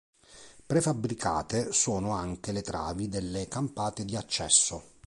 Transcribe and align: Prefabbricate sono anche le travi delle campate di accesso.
Prefabbricate 0.65 1.71
sono 1.73 2.09
anche 2.13 2.51
le 2.51 2.63
travi 2.63 3.07
delle 3.07 3.47
campate 3.47 4.03
di 4.03 4.15
accesso. 4.15 4.93